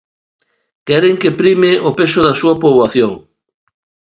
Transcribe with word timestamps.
Queren 0.87 1.15
que 1.21 1.35
prime 1.39 1.71
o 1.89 1.91
peso 1.99 2.19
da 2.23 2.37
súa 2.39 2.59
poboación. 2.63 3.11